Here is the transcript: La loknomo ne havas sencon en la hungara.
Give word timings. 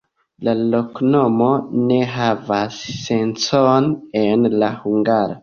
La 0.45 0.53
loknomo 0.61 1.49
ne 1.89 1.99
havas 2.15 2.81
sencon 3.03 3.93
en 4.25 4.51
la 4.65 4.73
hungara. 4.81 5.39